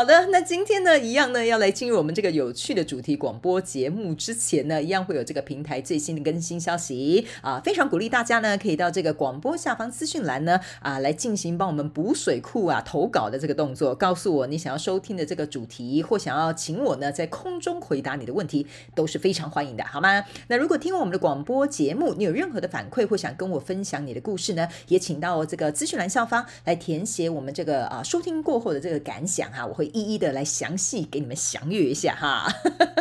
[0.00, 20.24] 好的，那今天呢，一样呢，要来进入我们这个有趣的主题广播节目之前呢，一样会有这个平台最新的更新消息啊，非常鼓励大家呢，可以到这个广播下方资讯栏呢啊，来进行帮我们补水库啊投稿的这个动作，告诉我你想要收听的这个主题，或想要请我呢在空中回答你的问题，都是非常欢迎的，好吗？
[20.48, 29.89] 那如果听完我们的广播节目，你有任何的反馈或想跟我分享你的故事呢，也请到这个资讯栏下方来填写我们这个啊收听过后的这个感想哈，我会。
[29.92, 32.46] 一一的来详细给你们详阅一下哈。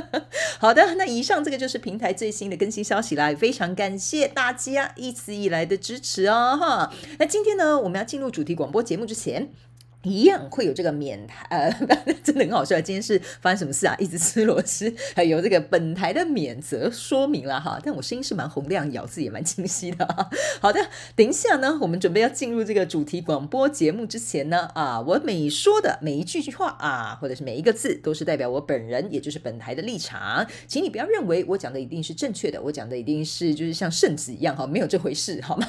[0.60, 6.94] 好的，那以上这个就是平台最新的更新消息啦，非常感谢大家一直以来的支持哦哈。
[7.18, 9.50] 那今天呢，我们要进入主题广播节目之前。
[10.04, 11.70] 一样会有这个免台，呃，
[12.24, 12.80] 真的很好笑。
[12.80, 13.94] 今天是发生什么事啊？
[14.00, 17.78] 一直吃螺丝，还 有这个本台的免责说明了哈。
[17.84, 20.30] 但我声音是蛮洪亮，咬字也蛮清晰的哈。
[20.62, 20.80] 好的，
[21.18, 35.68] 等一下呢，我们准备要进入这个主题广播节目之前呢，啊，我每说的每一句句话啊，或者是每一个字，都是代表我本人，也就是本台的立场，请你不要认为我讲的一定是正确的，我讲的一定是就是像圣旨一样哈，没有这回事，好吗？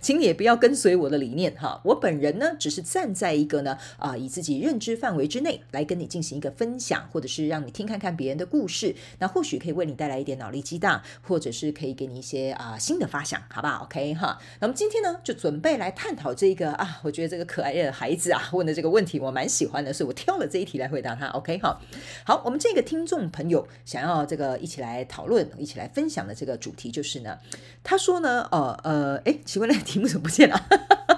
[0.00, 1.80] 请你也不要跟随我的理念哈。
[1.84, 3.67] 我本人呢，只是站在一个呢。
[3.96, 21.26] 啊，以自己认知范围之内来跟你进行一个分享，或者是让你听看看别人的故事，那或许可以为你带来一点脑力激荡，或者是可以给你一些啊新的发想，好不好？OK 哈，那么今天呢，就准备来探讨这个啊，我觉得这个可爱的孩子啊问的这个问题，我蛮喜欢的，所以我挑了这一题来回答他。
[21.28, 21.80] OK 哈，
[22.24, 27.38] 好，我们这个听众朋友想要这个一起来讨论、一起来分享的这个主题就是呢，
[27.82, 31.17] 他说呢，呃呃，诶，请问那个题目怎么不见了？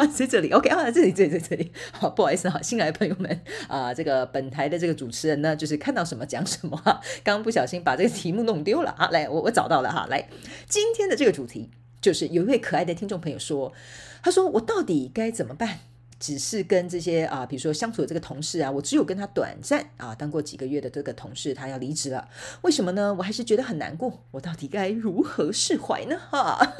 [0.12, 10.28] 在这里，OK 啊，这里，这里，这里，这里，好，不好意思哈，新来的朋友们 啊、这个本台的这个主持人呢，就是看到什么讲什么哈，刚 刚不小心把这个题目弄丢了啊，来，我我找到了哈，来，
[10.68, 11.70] 今天的这个主题
[12.00, 13.72] 就是有一位可爱的听众朋友说，
[14.22, 15.80] 他说我到底该怎么办？
[16.18, 22.28] 只是跟这些啊，比如说相处的这个同事啊，我只有跟他短暂啊当过几个月的这个同事，他要离职了，
[22.62, 23.12] 为什么呢？
[23.12, 26.16] 我还是觉得很难过，我到底该如何释怀呢？
[26.30, 26.74] 哈。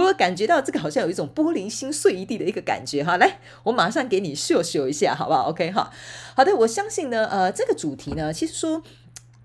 [0.00, 5.92] 我有感觉到这个好像有一种玻璃心碎一地的一个感觉哈，来，我马上给你秀秀一下，好不好？OK 哈，
[6.34, 8.82] 好的，我相信呢，呃，这个主题呢，其实说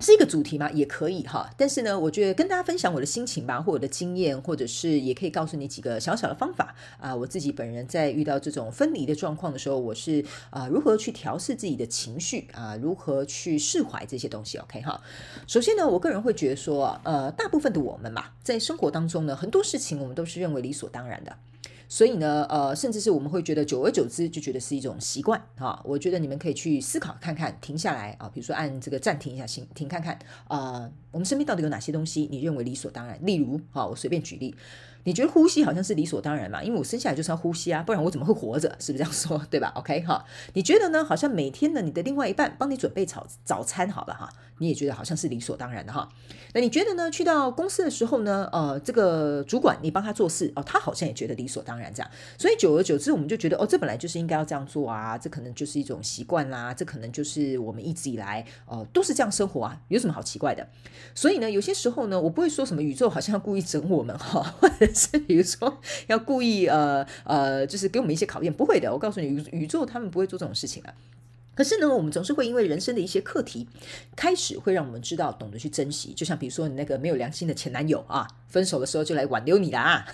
[0.05, 15.01] 是一个主题嘛，也可以哈，但是呢，我觉得跟大家分享我的心情吧，或我的经验，或者是也可以告诉你几个小小的方法啊，我自己本人在遇到这种分离的状况的时候，我是啊如何去调试自己的情绪啊，如何去释怀这些东西，OK 哈。
[15.47, 21.35] 首先呢，我个人会觉得说，呃，大部分的我们嘛，在生活当中呢，很多事情我们都是认为理所当然的。
[21.88, 25.81] 所以呢，呃，甚至是我们会觉得，久而久之就觉得是一种习惯哈。
[25.85, 30.13] 我觉得你们可以去思考看看，停下来啊，比如说按这个暂停一下，停停看看
[30.47, 33.19] 啊，呃，我们身边到底有哪些东西你认为理所当然？
[33.25, 34.56] 例如，哈，我随便举例。
[35.05, 36.61] 你觉得呼吸好像是理所当然嘛？
[36.61, 38.67] 因为我生下来就是要呼吸啊，不然我怎么会活着？
[38.79, 39.41] 是不是这样说？
[39.49, 40.25] 对吧？OK 哈？
[40.53, 41.05] 你觉得呢？
[41.05, 46.09] 好像每天呢，你的另外一半帮你准备早早餐好了哈，你也觉得好像是理所当然的哈。
[46.53, 47.11] 那你觉得呢？
[47.11, 52.09] 去到公司的时候呢，呃，这个主管你帮他做事哦，他好像也觉得理所当然这样。
[52.38, 60.65] 所以久而久之，我们就觉得哦，这本来就是应该要这样做啊，这可能就是一种习惯啦，这可能就是我们一直以来、呃、都是这样生活啊，有什么好奇怪的？
[61.13, 64.55] 所以呢，有些时候呢，我不会说什么宇宙好像要故意整我们哈，
[64.97, 68.89] 是，比如说要故意呃呃，就是给我们一些考验，不会的。
[68.91, 70.94] 我告诉你，宇宇宙他们不会做这种事情的。
[71.53, 73.67] 可是呢，我们总是会因为人生的一些课题，
[74.16, 76.13] 开始会让我们知道懂得去珍惜。
[76.13, 80.06] 就像比如说你那个没有良心的前男友啊，分手的时候就来挽留你了啊。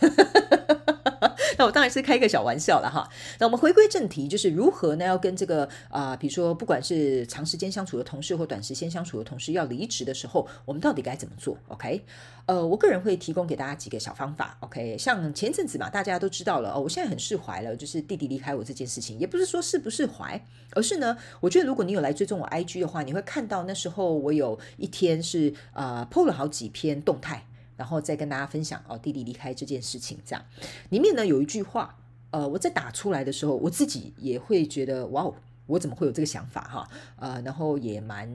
[1.61, 3.07] 那我当然是开个小玩笑了哈。
[3.37, 5.05] 那我们回归正题，就是如何呢？
[5.05, 12.03] 要跟这个啊、比如说不管是长时间相处的同事或短时间相处的同事要离职的时候，我们到底该怎么做？OK？
[12.47, 14.57] 呃，我个人会提供给大家几个小方法。
[14.61, 14.97] OK？
[14.97, 27.45] 像前阵子嘛，大家都知道了哦，我现在很释怀了，就是弟弟离开我这件事情，也不是说释不释怀，而是呢，我觉得如果你有来追踪我 IG 的话，你会看到那时候我有一天是啊、呃、PO 了好几篇动态。
[27.81, 30.45] 然后再跟大家分享哦，弟弟离开这件事情，这样
[30.91, 31.97] 里面呢有一句话，
[32.29, 35.33] 呃，我在打出来的时候，我自己也会觉得哇哦，
[35.65, 36.87] 我怎么会有这个想法哈？
[37.15, 38.29] 呃，然后也蛮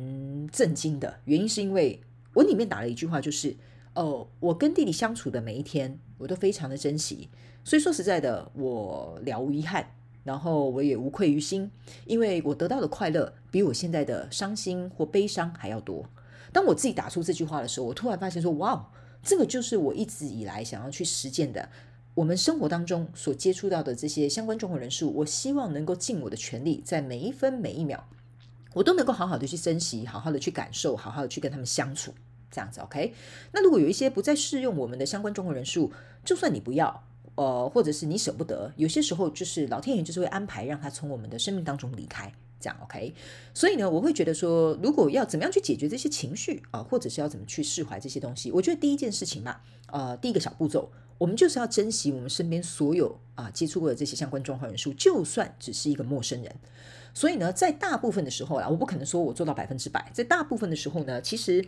[0.48, 2.00] 震惊的，原因是因为
[2.34, 3.50] 我里面打了一句话，就是
[3.94, 7.28] 哦、呃，我跟弟弟相处的每一天，我都非常的珍惜，
[7.62, 9.86] 所以说实在的，我了无遗憾，
[10.24, 11.70] 然后我也无愧于心，
[12.04, 16.04] 因为我得到的快乐比我现在的伤心或悲伤还要多。
[16.52, 18.90] 当我自己打出这句话的时候，我突然发现说，哇，
[19.22, 21.68] 这个就是我一直以来想要去实践的。
[22.14, 28.00] 我们生活当中所接触到的这些相关状况人数，我希望能够尽我的全力，在每一分每一秒，
[28.72, 32.14] 我都能够好好的去珍惜，好好的去感受，好好的去跟他们相处，
[32.50, 33.12] 这样子 OK。
[33.52, 35.92] 那如果有一些不再适用我们的相关状况人数，
[36.24, 37.04] 就算你不要，
[37.34, 42.32] 呃，或者是你舍不得，有些时候就是老天爷就是会安排让他从我们的生命当中离开。
[42.58, 43.14] 这样 OK，
[43.52, 49.60] 所以呢，我会觉得说，如果要怎么样去解决这些情绪啊，或者是要怎么去释怀这些东西，我觉得第一件事情嘛，
[49.92, 56.54] 呃，第一个小步骤，我们就是要珍惜我们身边所有啊接触过的这些相关状况人数，就算只是一个陌生人。
[57.12, 61.66] 所以呢，在大部分的时候啦，我不可能说我做到百分之百，在大部分的时候呢，其实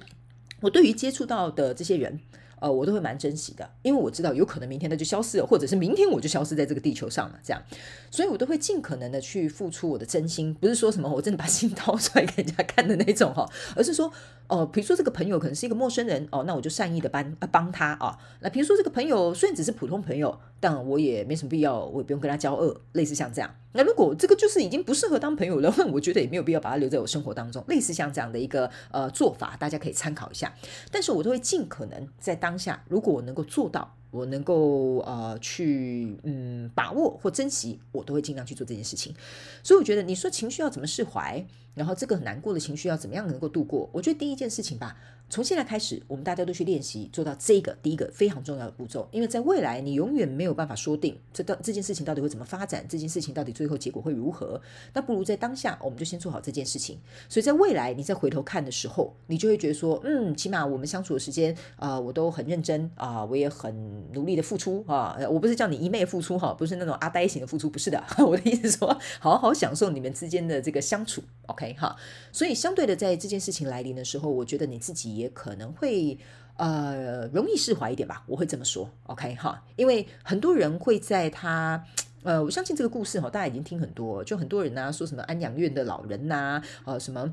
[0.60, 2.20] 我对于接触到的这些人。
[2.60, 7.62] 呃，我都会蛮珍惜的，因为我知道有可能明天他就消失了，或者是明天我就消失在这个地球上了，这样，
[8.10, 14.12] 所以我都会尽可能的去付出我的真心，不是说什么我真的把心掏出来给人家看的那种哈，而是说，
[14.48, 23.54] 哦、比如说这个朋友可能是一个陌生人哦，那我就善意的帮帮他啊，那比如说这个朋友虽然只是普通朋友，但我也没什么必要，我也不用跟他交恶，类似像这样。
[23.72, 30.52] 那如果这个就是已经不适合当朋友了， 我觉得也没有必要把他留在我生活当中，类似像这样的一个呃做法，大家可以参考一下。
[30.90, 33.94] 但是我都会尽可能在当当下，如果我能够做到。
[34.10, 39.14] 我能够呃去嗯把握或珍惜，我都会尽量去做这件事情。
[39.62, 41.46] 所以我觉得你说情绪要怎么释怀，
[41.78, 43.88] 然后这个很难过的情绪要怎么样能够度过？
[43.92, 44.96] 我觉得第一件事情吧，
[45.30, 49.08] 从现在开始，我们大家都去练习做到这个第一个非常重要的步骤。
[49.12, 54.60] 因为在未来你永远没有办法说定这到这件事情到底会怎么发展，这件事情到底最后结果会如何。
[54.92, 56.98] 那不如在当下，我们就先做好这件事情。
[57.28, 63.68] 所以在未来你再回头看的时候，你就会觉得说，嗯，起码我们相处的时间啊、我都很认真啊、我也很。
[64.14, 65.16] 努力的付出啊！
[65.30, 68.02] 我不是叫你一昧付出哈，不是那种阿呆型的付出，不是的。
[68.18, 71.96] 我的意思说，好好享受你们之间的这个相处，OK 哈。
[72.32, 76.18] 所以相对的，在这件事情来临的时候，我觉得你自己也可能会
[76.56, 78.22] 呃容易释怀一点吧。
[78.26, 79.62] 我会这么说，OK 哈。
[79.76, 81.84] 因为很多人会在他
[82.22, 87.32] 呃，我相信这个故事哈，大家已经听很多，就很多人呐说什么安养院的老人呐，呃什么。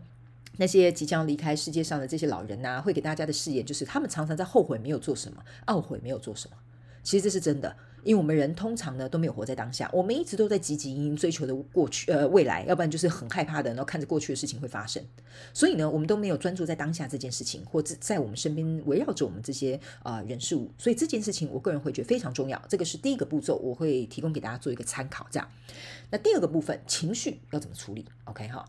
[0.58, 6.56] 那些即将离开世界上的这些老人呐、会给大家的誓言就是，他们常常在后悔没有做什么，懊悔没有做什么。
[7.04, 7.76] 其实这是真的，
[8.06, 15.04] 因为我们人通常呢都没有活在当下，我们一直都在汲汲营营追求的过去呃未来，要不然就是很害怕的，然后看着过去的事情会发生。
[15.54, 20.72] 所以呢，我们都没有专注在当下这件事情，或者在我们身边围绕着我们这些啊、人事物。
[20.78, 22.62] 所以这件事情，我个人会觉得非常重要。
[22.70, 25.26] 这个是第一个步骤，我会提供给大家做一个参考。
[25.32, 25.50] 这样，
[26.12, 28.64] 那第二个部分，情绪要怎么处理？OK 哈。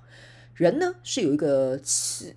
[0.55, 1.79] 人呢是有一个，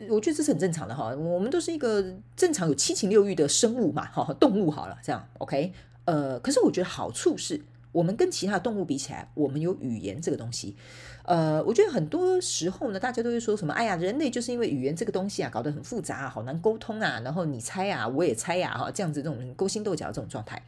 [0.09, 1.15] 我觉得这是很正常的哈。
[1.15, 2.05] 我们都是一个
[2.35, 5.71] 正常有七情六欲的生物嘛，哈，动物好了，这样 OK。
[6.09, 7.61] 呃，可是我觉得好处是
[7.91, 10.75] 我们跟其他动物比起来，我们有语言这个东西。
[11.23, 17.21] 呃，我觉得很多时候呢，大家都会说什么，哎呀，人类就是因为语言这个东西啊，搞得很复杂啊，好难沟通啊。
[17.23, 20.59] 然后你猜啊，我也猜呀，哈，这样子这种勾心斗角这种状态。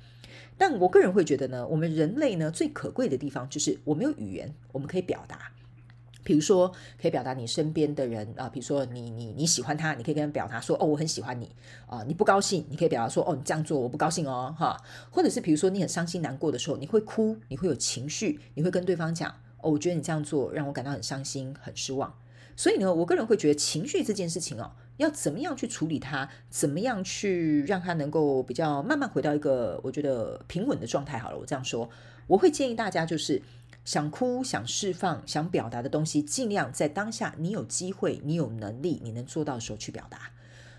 [0.60, 5.52] 但我个人会觉得呢，我们人类呢最可贵的地方就是我们有语言，我们可以表达。
[6.24, 6.72] 比如说，
[7.02, 11.50] 可以表达你身边的人啊，比如说你你你喜欢他，你可以跟他表达说，哦，我很喜欢你
[11.88, 12.04] 啊。
[12.08, 14.78] 你不高兴，你可以表达说，哦，你这样做我不高兴哦，哈。
[15.10, 19.30] 或者是比如说你很伤心难过的时候，你会哭，你会有情绪，你会跟对方讲，
[19.62, 22.14] 哦，我觉得你这样做让我感到很伤心、很失望。
[22.56, 31.18] 所以呢，我个人会觉得情绪这件事情哦，要怎么样去处理它，怎么样去让它能够比较慢慢回到一个我觉得平稳的状态。
[31.18, 31.90] 好了，我这样说，
[32.28, 33.42] 我会建议大家就是。
[33.84, 40.32] 想哭、想释放、想表达的东西，尽量在当下，你有机会、你有能力、你能做到的时候去表达，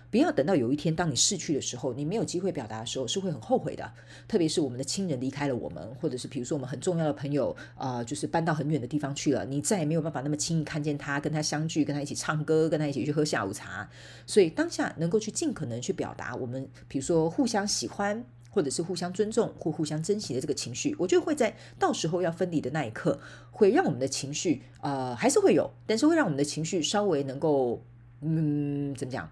[0.09, 3.91] 不要等到有一天当你逝去的时候，你没有机会表达的时候，是会很后悔的。
[4.27, 13.89] 特别是我们的亲人离开了我们，或者是比如说我们很重要的朋友啊、就是搬到很远的地方去了，你再也没有办法那么轻易看见他，跟他相聚，跟他一起唱歌，跟他一起去喝下午茶。
[14.25, 18.23] 所以当下能够去尽可能去表达我们，比如说互相喜欢。
[18.53, 23.19] 或者是互相尊重或互相珍惜的这个情绪，我觉得会在到时候要分离的那一刻，
[23.49, 27.81] 会让我们的情绪，呃，还是会有，但是会让我们的情绪稍微能够，
[28.21, 29.27] 嗯，怎么讲？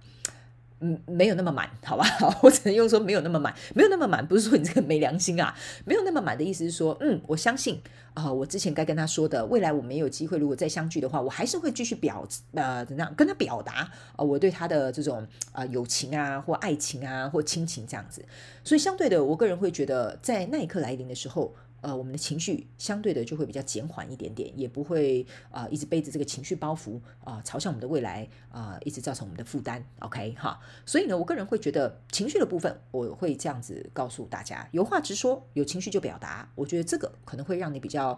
[0.83, 2.03] 嗯，没有那么满，好吧？
[2.41, 7.79] 我只能用说没有那么满，没有那么满，不是说你这个没良心啊，没有那么满的意思是说，嗯，我相信
[8.13, 18.25] 啊、我之前该跟他说的，未来我们有机会如果再相聚的话，我还是会继续表呃怎样跟他表达啊、我对他的这种啊、友情啊或爱情啊或亲情这样子，
[18.63, 21.53] 所以相对的，我个人会觉得在那一刻来临的时候。
[21.81, 29.83] 呃，我们的情绪相对的就会比较减缓一点点，也不会啊、一直背着这个情绪包袱啊、朝向我们的未来啊、一直造成我们的负担。
[29.99, 36.49] OK 哈，所以呢，我个人会觉得情绪的部分，我会这样子告诉大家：有话直说，有情绪就表达。
[36.55, 38.17] 我觉得这个可能会让你比较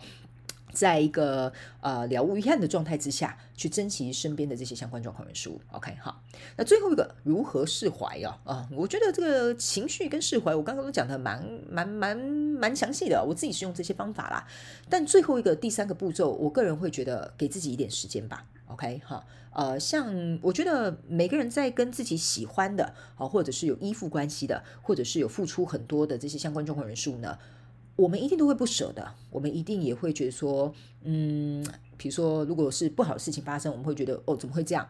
[0.74, 5.62] 在一个呃了无遗憾的状态之下去珍惜身边的这些相关状况人事物。
[5.72, 6.22] OK，好，
[6.58, 8.39] 那最后一个如何释怀啊？
[8.43, 12.17] 啊，我觉得这个情绪跟释怀，我刚刚都讲的蛮蛮蛮
[12.53, 14.48] 蛮详细的，我自己是用这些方法啦。
[14.89, 18.45] 但最后一个第三个步骤，我个人会觉得给自己一点时间吧。
[18.67, 27.38] OK，哈，呃，像我觉得每个人在跟自己喜欢的啊，或者是有依附关系的，或者是有付出很多的这些相关状况人数呢。
[27.95, 31.63] 我们一定都会不舍的，我们一定也会觉得说，嗯，
[31.95, 34.88] 比如说，如果是不好的事情发生，我们会觉得，哦，怎么会这样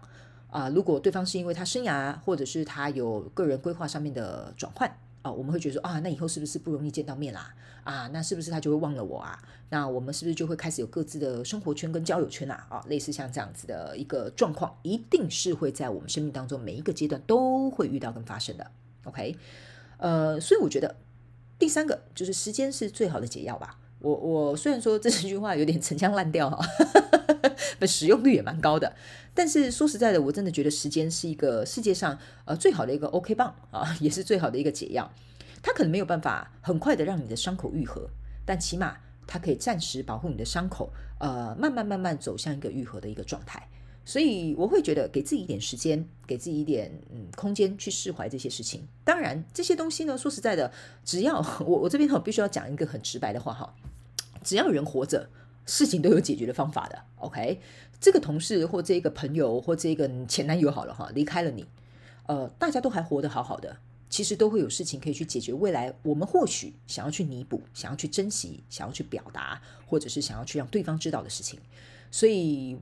[0.49, 0.69] 啊？
[0.69, 4.89] 如果对方是因为他生涯或者是他有个人规划上面的转换
[5.23, 7.55] 啊，我们会觉得说，啊，那以后是不是不容易见到面啦？
[7.83, 9.41] 啊，那是不是他就会忘了我啊？
[9.69, 12.67] 那我们是不是就会开始有各自的生活圈跟交友圈啊？
[12.69, 18.69] 啊，类似像这样子的一个状况，一定是会在我们生命当中每一个阶段都会遇到跟发生的。
[19.05, 19.35] OK，
[19.97, 20.95] 呃，所以我觉得。
[21.59, 23.79] 第三个就是时间是最好的解药吧。
[23.99, 26.57] 我我虽然说这句话有点陈腔滥调哈，
[27.87, 28.95] 使用率也蛮高的，
[29.33, 35.11] 但是说实在的，我真的觉得时间是一个世界上呃最好的一个 OK 棒啊，也是最好的一个解药。
[35.61, 38.09] 它可能没有办法很快的让你的伤口愈合，
[38.45, 43.67] 但起码它可以暂时保护你的伤口，呃，慢慢慢慢走向一个愈合的一个状态。
[44.05, 48.85] 所以我会觉得给自己一点时间，给自己一点嗯空间去释怀这些事情。
[49.05, 50.69] 当然这些东西呢，说实在的，
[51.05, 53.73] 只要 我我这边我必须要讲一个很直白的话哈，
[54.43, 55.29] 只要人活着，
[55.65, 56.99] 事情都有解决的方法的。
[57.17, 57.59] OK，
[57.99, 61.65] 这个同事或这个朋友或这个前男友好了哈，离开了你，
[62.27, 63.77] 呃，大家都还活得好好的，
[64.09, 65.53] 其实都会有事情可以去解决。
[65.53, 71.59] 未来我们或许想要去弥补，想要去珍惜，想要去表达，或者是想要去让对方知道的事情，
[72.11, 72.77] 所以。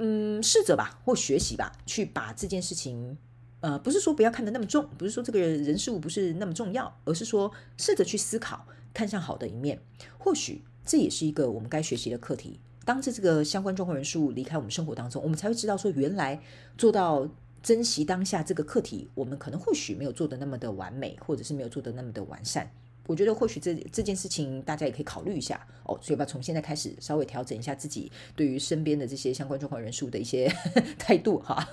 [0.00, 3.18] 嗯，试着吧，或学习吧，去把这件事情，
[3.58, 9.82] 呃，不是说不要看得那么重，不是说这个人事物不是那么重要，而是说试着去思考，看向好的一面。
[10.16, 12.58] 或许这也是一个我们该学习的课题。
[12.86, 16.40] 当这这个相关状况人数离开我们生活当中，我们才会知道说，原来
[16.78, 17.28] 做到
[17.62, 22.70] 珍惜当下这个课题，我们可能或许没有做得那么的完美，或者是没有做得那么的完善。
[23.06, 30.50] 我觉得或许这这件事情大家也可以考虑一下哦，所以吧，从现在开始稍微调整一下自己对于身边的这些相关状况人数的一些
[30.98, 31.66] 态度哈，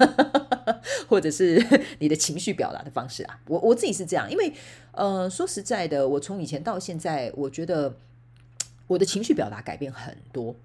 [1.08, 1.62] 或者是
[2.00, 3.40] 你的情绪表达的方式啊。
[3.48, 4.54] 我我自己是这样，因为
[4.94, 7.94] 呃，说实在的，我从以前到现在，我觉得
[8.88, 10.56] 我的情绪表达改变很多，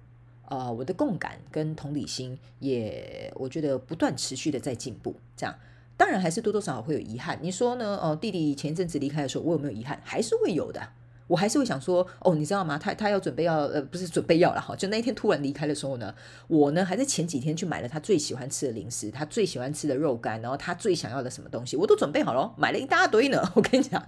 [0.47, 5.55] 呃，我的共感跟同理心也，我觉得不断持续的在进步，这样。
[5.97, 7.37] 当然还是多多少少会有遗憾。
[7.41, 7.97] 你说呢？
[8.01, 10.01] 哦，弟弟前一阵子离开的时候，我有没有遗憾？
[10.03, 10.81] 还是会有的。
[11.27, 12.77] 我还是会想说，哦，你知道吗？
[12.77, 14.75] 他他要准备要呃，不是准备要了哈。
[14.75, 16.13] 就那一天突然离开的时候呢，
[16.47, 23.41] 我呢还在前几天去买了他最喜欢吃的零食，他最喜欢吃的肉干，然后他最想要的什么东西，我都准备好了，买了一大堆呢。
[23.55, 24.03] 我跟你讲，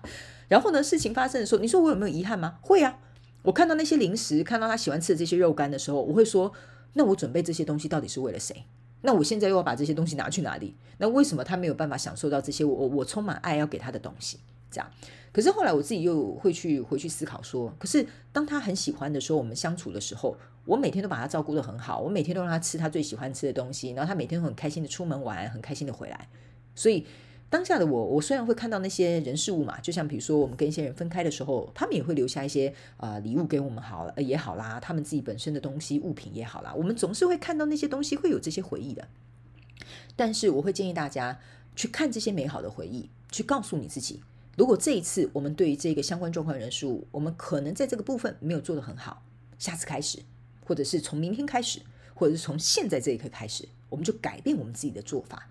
[0.50, 2.58] 然后呢，事情发生的时候，你说我有没有遗憾吗？
[2.62, 2.98] 会啊。
[3.44, 6.52] 我看到那些零食，看到他喜欢吃的这些肉干的时候，我会说，
[6.94, 8.66] 那我准备这些东西到底是为了谁？
[9.02, 10.76] 那我现在又要把这些东西拿去哪里？
[10.98, 14.40] 那为什么他没有办法享受到这些我我我充满爱要给他的东西？
[14.72, 14.90] 这样，
[15.32, 26.30] 可是后来我自己又会去回去思考说，可是当他很喜欢的时候，我们相处的时候，我每天都把他照顾得很好，我每天都让他吃他最喜欢吃的东西，然后他每天都很开心的出门玩，很开心的回来，
[26.74, 27.06] 所以。
[27.54, 39.08] 当下的我，我虽然会看到那些人事物嘛，就像比如说我们跟一些人分开的时候，他们也会留下一些呃礼物给我们好了也好啦，他们自己本身的东西物品也好啦，我们总是会看到那些东西，会有这些回忆的。
[40.16, 41.40] 但是我会建议大家
[41.76, 44.20] 去看这些美好的回忆，去告诉你自己，
[44.58, 49.22] 如果这一次我们对于这个相关状况人事物，我们可能在这个部分没有做得很好，
[49.60, 50.18] 下次开始，
[50.66, 51.82] 或者是从明天开始，
[52.16, 55.48] 或者是从现在这一刻开始，我们就改变我们自己的做法。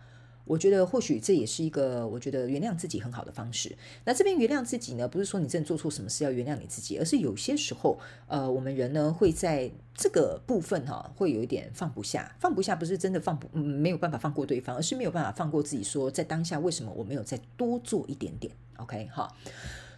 [0.52, 3.74] 我觉得或许这也是一个我觉得原谅自己很好的方式。
[4.04, 12.36] 那这边原谅自己呢，不是说你真的做错什么事要原谅你自己，而是有些时候，呃，我们人呢会在这个部分哈、啊，会有一点放不下。
[12.38, 19.34] 放不下不是真的放不，嗯，没有办法放过对方，而是没有办法放过自己说，在当下为什么我没有再多做一点点？OK 哈。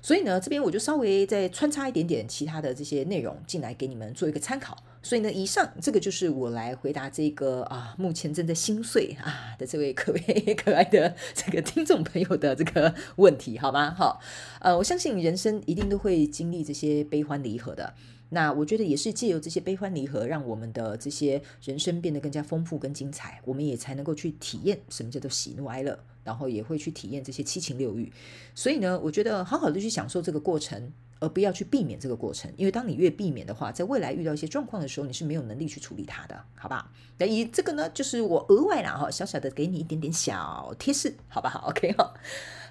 [0.01, 4.77] 所以呢，这边我就稍微再穿插一点点其他的这些内容进来给你们做一个参考。
[5.05, 13.95] 所以呢，以上这个就是我来回答这个啊，目前正在心碎啊的这位可爱 可爱的这个听众朋友的这个问题，好吗？
[13.95, 14.19] 好，
[14.61, 17.93] 呃，我相信人生一定都会经历这些悲欢离合的。
[18.31, 28.11] 那我觉得也是借由这些悲欢离合，让我们的这些人生变得更加丰富跟精彩，我们也才能够去体验什么叫做喜怒哀乐，然后也会去体验这些七情六欲。
[28.55, 30.91] 所以呢，我觉得好好的去享受这个过程，
[31.21, 36.91] 而不要去避免这个过程，因为当你越避免的话，在未来遇到一些状况的时候，你是没有能力去处理它的，好吧？
[37.19, 41.49] 那以这个呢，就是我额外啦哈，小小的给你一点点小贴士，好不？
[41.49, 42.13] 好，OK 哈。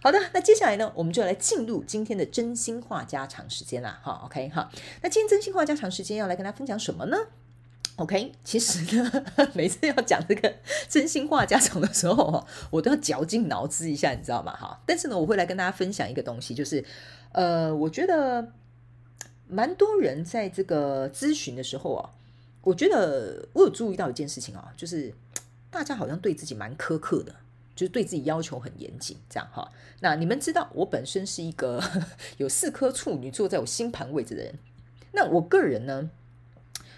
[0.02, 4.70] 好的，那接下来呢，我们就来进入今天的真心话加长时间啦，哈，OK 哈。
[5.02, 7.18] 那今天真心话加长时间要来跟大家分享什么呢？
[7.98, 10.52] OK，其实呢， 每次要讲这个
[10.90, 14.52] 真心话家常的时候， 我都要绞尽脑汁一下，你知道吗？
[14.56, 16.84] 哈，但是呢，我会来跟大家分享一个东西，就是，
[17.34, 18.52] 呃，我觉得
[19.48, 22.10] 蛮多人在这个咨询的时候啊，
[22.64, 25.14] 我觉得我有注意到一件事情啊，就是
[25.70, 27.36] 大家好像对自己蛮苛刻的，
[27.76, 29.72] 就是对自己要求很严谨，这样哈。
[30.00, 31.80] 那你们知道，我本身是一个
[32.38, 34.56] 有四颗处女座在我星盘位置的人，
[35.12, 36.10] 那我个人呢？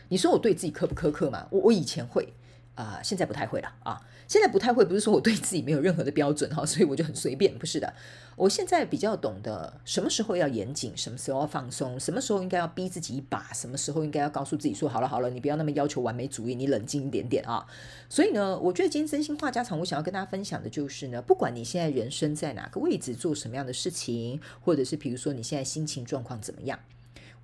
[0.10, 1.48] 你说我对自己苛不苛刻吗？
[1.52, 2.34] 我我以前会
[2.76, 4.02] 啊、现在不太会了啊。
[4.28, 7.94] 现在不太会，不是说我对自己没有任何的标准哈，所以我就很随便，不是的。
[8.36, 17.66] 我现在比较懂得什么时候要严谨，什么时候要放松，什么时候应该要逼自己一把，什么时候应该要告诉自己说好了好了，你不要那么要求完美主义，你冷静一点点啊。
[18.10, 26.80] 所以呢，我觉得今天真心话家常，我想要跟大家分享的就是呢，不管你现在人生在哪个位置，做什么样的事情，或者是比如说你现在心情状况怎么样。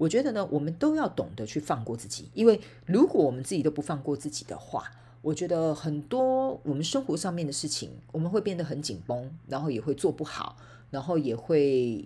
[0.01, 4.91] 我觉得呢，我们都要懂得去放过自己，因为如果我们自己都不放过自己的话，
[5.21, 10.57] 我觉得很多我们生活上面的事情，我们会变得很紧绷，然后也会做不好，
[10.89, 12.03] 然后也会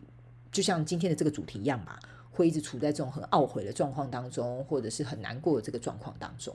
[0.52, 1.98] 就像今天的这个主题一样吧，
[2.32, 6.54] 会一直处在这种很懊悔的状况当中，或者是很难过的这个状况当中。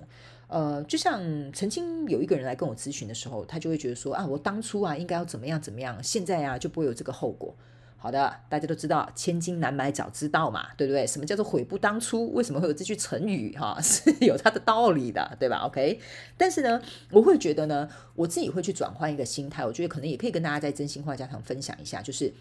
[0.49, 1.23] 呃，就像
[1.55, 7.55] 曾经有一个人来跟我咨询的时候，他就会觉得说啊，我当初啊应该要怎么样怎么样，现在啊就不会有这个后果。
[8.03, 11.07] 好的，大家都知道千金难买早知道嘛，对不对？
[11.07, 12.33] 什么叫做悔不当初？
[12.33, 13.55] 为什么会有这句成语？
[13.59, 16.01] 哈， 是有它的道理的，对吧？OK，
[16.39, 16.81] 但是呢，
[17.11, 22.33] 我会觉得呢，我自己会去转换一个心态，我觉得可能也可以跟大家在真心话家常分享一下，就是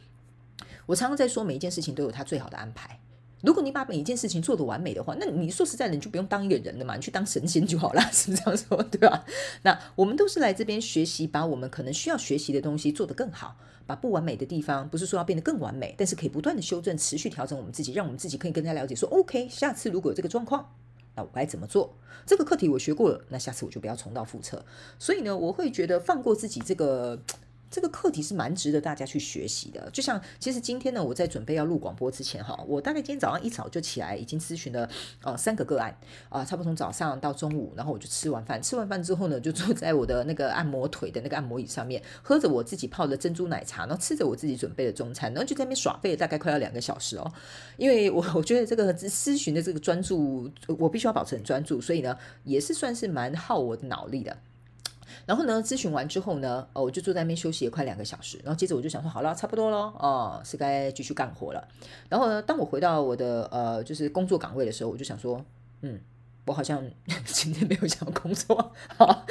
[0.86, 2.98] 我常常在说，每一件事情都有它最好的安排。
[3.42, 8.84] 如果你把每一件事情做得完美的话，那你说实在的，你就不用当一个人了嘛，你去当神仙就好了， 是不是这样说？
[8.84, 9.24] 对吧？
[9.64, 13.56] 那我们都是来这边学习，把我们可能需要学习的东西做得更好。
[13.88, 18.94] 把不完美的地方，不是说要变得更完美，但是可以不断的修正、持续调整我们自己，让我们自己可以更加了解。
[18.94, 20.76] 说 OK，下次如果有这个状况，
[21.16, 21.98] 那我该怎么做？
[22.26, 24.64] 这个课题我学过了，那下次我就不要重蹈覆辙。
[25.00, 27.20] 所以呢，我会觉得放过自己这个。
[27.70, 29.90] 这个课题是蛮值得大家去学习的。
[29.92, 34.90] 就像其实今天呢，我在准备要录广播之前哈，我大概今天早上一早就起来，已经咨询了
[35.24, 35.96] 呃三个个案
[36.30, 47.32] 啊、差不多从早上到中午，然后我就吃完饭，吃完饭之后呢，就坐在我的那个按摩腿的那个按摩椅上面，喝着我自己泡的珍珠奶茶，然后吃着我自己准备的中餐，然后就在那边耍废，大概快要两个小时哦。
[47.78, 54.36] 因为我我觉得这个咨询的这个专注，我必须要保持很专注，所以呢，也是算是蛮耗我的脑力的。
[55.30, 58.40] 然后呢，咨询完之后呢，哦，我就坐在那边休息了快两个小时。
[58.44, 61.68] 然后接着我就想说，好了，差不多了，哦，是该继续干活了。
[62.10, 65.40] 然后呢，当我回到我的呃，就是工作岗位的时候，我就想说，
[65.82, 66.02] 嗯，
[66.46, 66.84] 我好像
[67.26, 68.72] 今天没有想要工作。
[68.98, 69.24] 好，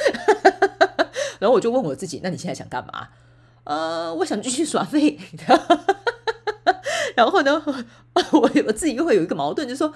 [1.41, 3.09] 然后我就问我自己，那你现在想干嘛？
[3.65, 5.19] 呃，我想继续耍废。
[7.17, 7.61] 然后呢，
[8.15, 9.93] 我我自己又会有一个矛盾，就是说。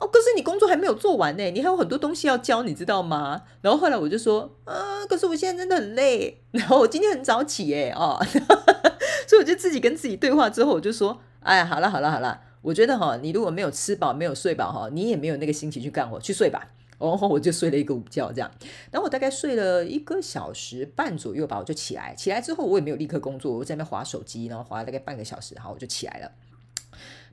[0.00, 3.42] 哦，可是你工作还没有做完呢，你还有很多东西要交，你知道吗？
[3.60, 8.18] 然后后来我就说，啊，可是我现在真的很累， 然后我今天很早起耶，哦，
[9.28, 16.68] 所以我就自己跟自己对话之后，我就说，哎，好了好了好了，我觉得哈，你如果没有吃饱，没有睡饱哈，你也没有那个心情去干活，去睡吧。
[16.96, 18.50] 然后我就睡了一个午觉，这样，
[18.90, 26.30] 然后我大概睡了一个小时半左右吧，我就起来，起来之后我也没有立刻工作，我在那边滑手机，然后滑了大概半个小时，好，我就起来了。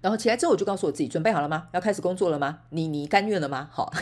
[0.01, 1.67] 然后起来之后，我就告诉我自己，准备好了吗？
[1.73, 2.61] 要开始工作了吗？
[2.71, 3.69] 你你甘愿了吗？
[3.71, 3.93] 好，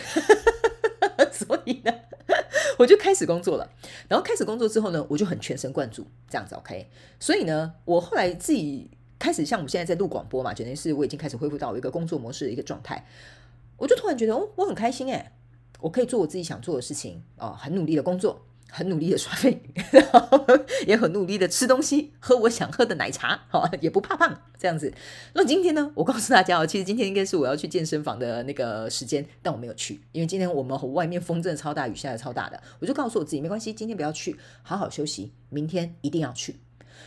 [1.32, 1.94] 所以呢，
[2.78, 3.70] 我就开始工作了。
[4.08, 6.90] 然后开始工作之后呢，我就很全神贯注，这样子 OK。
[7.20, 13.06] 所以呢，我后来自己开始像我们现在在录广播嘛，简直是我已经开始恢复到一个工作模式的一个状态。
[13.78, 15.32] 我就突然觉得，哦，我很开心诶，
[15.82, 18.46] 我可以做我自己想做的事情哦，很努力的工作。
[18.70, 19.62] 很努力的刷费，
[20.88, 24.94] 也很努力的吃东西，喝我想喝的奶茶， 好，也不怕胖，这样子。
[25.34, 36.56] 那今天呢，我告诉大家哦，其实今天应该是我要去健身房的那个时间，但我没有去，因为今天我们外面风真的超大，雨下的超大的，我就告诉我自己没关系，今天不要去，好好休息，明天一定要去。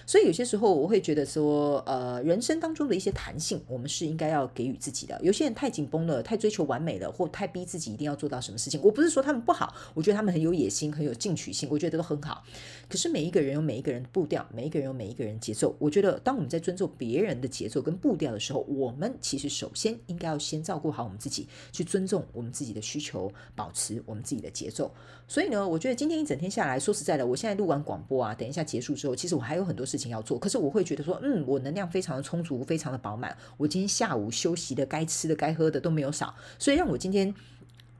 [0.06, 5.18] 所以有些时候我会觉得说，呃，人生当中的一些弹性，我们是应该要给予自己的。
[5.22, 8.80] 有些人太紧绷了，太追求完美了，或太逼自己一定要做到什么事情。
[8.82, 12.42] 我不是说他们不好，我觉得他们很有野心，很有进取心，我觉得都很好。
[12.88, 15.74] 可是每一个人有每一个人的步调，每一个人有每一个人节奏。
[15.78, 24.92] 我觉得当我们在尊重别人的节奏跟步调的时候，我们其实首先应该要先照顾好我们自己，去尊重我们自己的需求，保持我们自己的节奏。
[25.28, 30.38] 所以呢，我觉得今天一整天下来说实在的，我现在录完广播啊，等一下结束之后，其实我还有很多事情要做。
[30.38, 33.36] 可是我会觉得说，嗯，我能量非常的充足，非常的饱满。
[33.56, 37.34] 我今天下午休息的，该吃的、该喝的都没有少，所以让我今天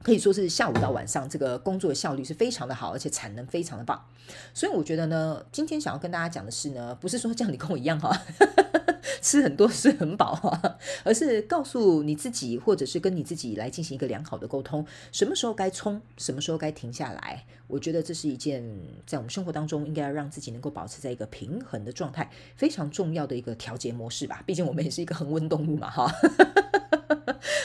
[0.01, 4.03] 可以说是下午到晚上这个工作效率是非常的好，而且产能非常的棒。
[4.53, 8.09] 所以我觉得呢，今天想要跟大家讲的是呢，不是说叫你跟我一样哈，
[9.23, 17.45] 吃很多是很饱啊，而是告诉你自己，或者是跟你自己来进行一个良好的沟通，什么时候该冲，什么时候该停下来。
[17.67, 18.61] 我觉得这是一件
[19.07, 24.43] 在我们生活当中应该要让自己能够保持在一个平衡的状态，非常重要的一个调节模式吧。
[24.45, 26.13] 毕竟我们也是一个恒温动物嘛，哈。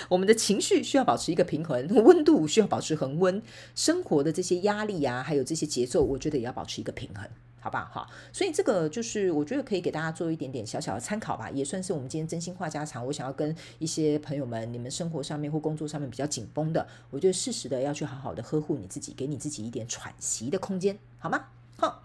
[0.09, 3.43] 我们的情绪需要保持一个平衡，温度需要保持恒温，
[3.75, 7.29] 生活的这些压力啊，还有这些节奏，我觉得也要保持一个平衡，
[7.61, 7.91] 好吧？
[7.93, 13.05] 好，所以这个就是我觉得可以给大家做一点点小小的参考吧，也算是我们今天真心话家常。
[13.07, 21.47] 我想要跟一些朋友们，你们生活上面或工作上面比较紧绷的，我觉得适时的要去好好的呵护你自己，给你自己一点喘息的空间，好吗？
[21.77, 22.03] 好。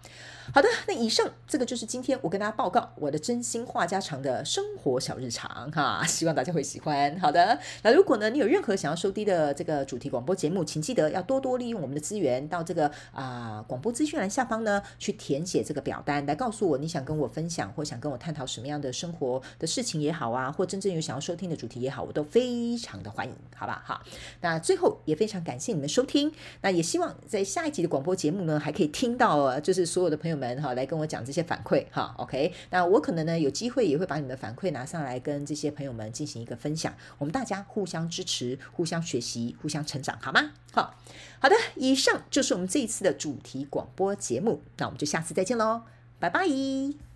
[0.52, 7.18] 好的，那以上这个就是今天我跟大家报告我的真心话家常的生活小日常哈， 希望大家会喜欢。
[7.18, 23.82] 好的，那如果呢你有任何想要收听的这个主题广播节目，请记得要多多利用我们的资源，到这个啊、广播资讯栏下方呢去填写这个表单，来告诉我你想跟我分享或想跟我探讨什么样的生活的事情也好啊，或真正有想要收听的主题也好，我都非常的欢迎，好吧？
[23.86, 24.02] 好，
[24.42, 26.30] 那最后也非常感谢你们收听，
[26.60, 30.33] 那也希望在下一集的广播节目呢还可以听到，就是所有的朋友。
[30.36, 40.50] 们哈来跟我讲这些反馈哈，OK，那我可能呢有机会也会把你们的反馈拿上来跟这些朋友们进行一个分享，我们大家互相支持、互相学习、互相成长，好吗？
[40.72, 40.94] 好，
[41.38, 45.82] 好的，以上就是我们这一次的主题广播节目，那我们就下次再见喽，
[46.18, 47.13] 拜拜。